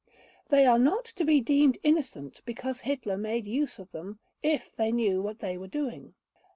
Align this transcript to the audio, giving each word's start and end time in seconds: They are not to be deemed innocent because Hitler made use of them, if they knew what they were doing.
They 0.49 0.65
are 0.65 0.79
not 0.79 1.05
to 1.05 1.23
be 1.23 1.41
deemed 1.41 1.77
innocent 1.83 2.41
because 2.43 2.81
Hitler 2.81 3.17
made 3.17 3.45
use 3.47 3.77
of 3.77 3.91
them, 3.91 4.17
if 4.41 4.75
they 4.75 4.91
knew 4.91 5.21
what 5.21 5.37
they 5.37 5.59
were 5.59 5.67
doing. 5.67 6.15